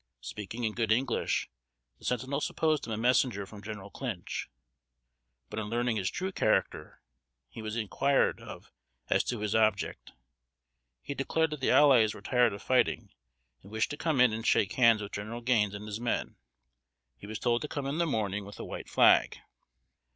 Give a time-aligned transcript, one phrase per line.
[0.21, 1.47] Speaking in good English,
[1.99, 4.49] the sentinel supposed him a messenger from General Clinch;
[5.47, 7.03] but, on learning his true character,
[7.49, 8.71] he was inquired of
[9.11, 10.13] as to his object.
[11.03, 13.11] He declared that the allies were tired of fighting,
[13.61, 16.35] and wished to come in and shake hands with General Gaines and his men.
[17.15, 19.37] He was told to come in the morning with a white flag.